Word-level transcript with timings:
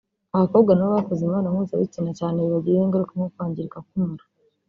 Abakobwa 0.35 0.71
nabo 0.73 0.91
bakoze 0.97 1.19
imibonano 1.21 1.53
mpuzabitsina 1.57 2.11
cyane 2.19 2.37
bibagiraho 2.45 2.85
ingaruka 2.85 3.11
nko 3.15 3.27
kwangirika 3.33 3.77
k’umura 3.87 4.23